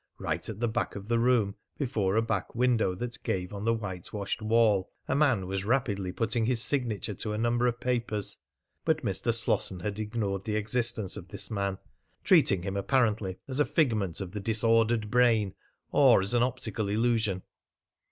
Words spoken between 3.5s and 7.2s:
on the whitewashed wall, a man was rapidly putting his signature